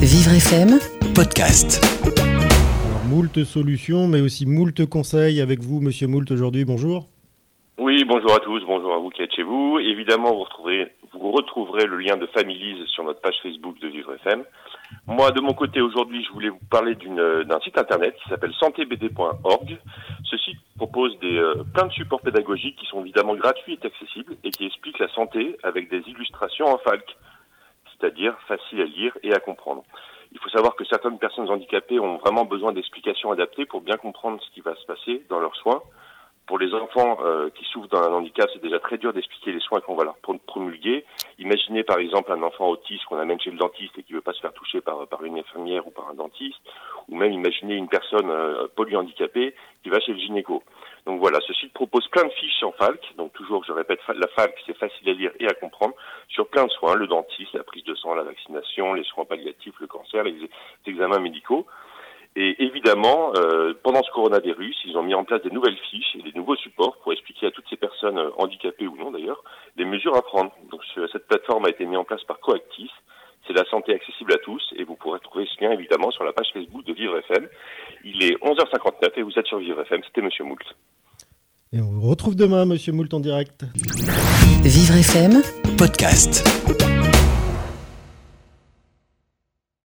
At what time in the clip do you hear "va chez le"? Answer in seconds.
49.90-50.18